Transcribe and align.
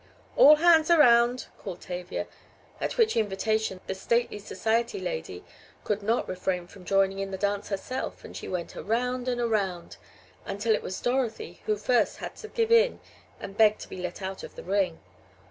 "All 0.35 0.55
hands 0.55 0.89
around!" 0.89 1.45
called 1.59 1.79
Tavia, 1.81 2.25
at 2.79 2.97
which 2.97 3.15
invitation 3.15 3.79
the 3.85 3.93
stately 3.93 4.39
society 4.39 4.99
lady 4.99 5.43
could 5.83 6.01
not 6.01 6.27
refrain 6.27 6.65
from 6.65 6.85
joining 6.85 7.19
in 7.19 7.29
the 7.29 7.37
dance 7.37 7.69
herself, 7.69 8.23
and 8.25 8.35
she 8.35 8.47
went 8.47 8.75
around 8.75 9.27
and 9.27 9.39
around 9.39 9.97
until 10.43 10.73
it 10.73 10.81
was 10.81 10.99
Dorothy 10.99 11.61
who 11.67 11.75
first 11.77 12.17
had 12.17 12.35
to 12.37 12.47
give 12.47 12.71
in 12.71 12.99
and 13.39 13.55
beg 13.55 13.77
to 13.77 13.87
be 13.87 13.97
let 14.01 14.23
out 14.23 14.41
of 14.41 14.55
the 14.55 14.63
ring. 14.63 14.99